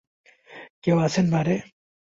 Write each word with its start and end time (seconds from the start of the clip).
কেউ 0.83 0.97
আছেন 0.99 1.25
বারে? 1.33 1.55